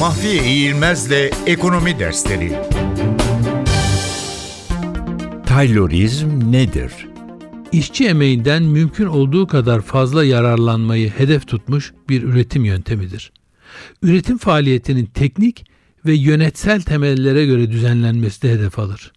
Mahfiye 0.00 0.44
İğilmez'le 0.44 1.30
Ekonomi 1.46 1.98
Dersleri 1.98 2.52
Taylorizm 5.46 6.52
nedir? 6.52 6.92
İşçi 7.72 8.06
emeğinden 8.06 8.62
mümkün 8.62 9.06
olduğu 9.06 9.46
kadar 9.46 9.80
fazla 9.80 10.24
yararlanmayı 10.24 11.10
hedef 11.10 11.48
tutmuş 11.48 11.92
bir 12.08 12.22
üretim 12.22 12.64
yöntemidir. 12.64 13.32
Üretim 14.02 14.38
faaliyetinin 14.38 15.06
teknik 15.06 15.66
ve 16.06 16.14
yönetsel 16.14 16.82
temellere 16.82 17.46
göre 17.46 17.70
düzenlenmesi 17.70 18.42
de 18.42 18.52
hedef 18.52 18.78
alır. 18.78 19.12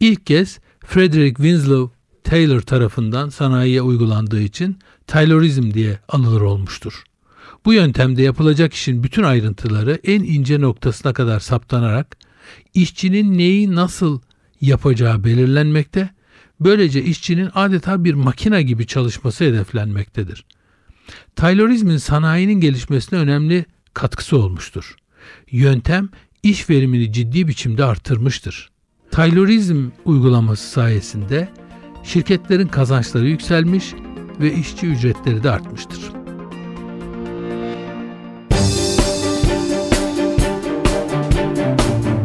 İlk 0.00 0.26
kez 0.26 0.58
Frederick 0.86 1.36
Winslow 1.36 1.96
Taylor 2.24 2.60
tarafından 2.60 3.28
sanayiye 3.28 3.82
uygulandığı 3.82 4.40
için 4.40 4.78
Taylorizm 5.06 5.74
diye 5.74 5.98
anılır 6.08 6.40
olmuştur. 6.40 7.04
Bu 7.64 7.72
yöntemde 7.72 8.22
yapılacak 8.22 8.74
işin 8.74 9.02
bütün 9.02 9.22
ayrıntıları 9.22 10.00
en 10.04 10.22
ince 10.22 10.60
noktasına 10.60 11.12
kadar 11.12 11.40
saptanarak 11.40 12.16
işçinin 12.74 13.38
neyi 13.38 13.74
nasıl 13.74 14.20
yapacağı 14.60 15.24
belirlenmekte, 15.24 16.10
böylece 16.60 17.02
işçinin 17.04 17.50
adeta 17.54 18.04
bir 18.04 18.14
makina 18.14 18.60
gibi 18.60 18.86
çalışması 18.86 19.44
hedeflenmektedir. 19.44 20.44
Taylorizmin 21.36 21.96
sanayinin 21.96 22.60
gelişmesine 22.60 23.18
önemli 23.18 23.64
katkısı 23.94 24.36
olmuştur. 24.36 24.96
Yöntem 25.50 26.08
iş 26.42 26.70
verimini 26.70 27.12
ciddi 27.12 27.48
biçimde 27.48 27.84
artırmıştır. 27.84 28.70
Taylorizm 29.10 29.90
uygulaması 30.04 30.70
sayesinde 30.70 31.48
şirketlerin 32.04 32.68
kazançları 32.68 33.28
yükselmiş 33.28 33.94
ve 34.40 34.54
işçi 34.54 34.86
ücretleri 34.86 35.42
de 35.42 35.50
artmıştır. 35.50 36.21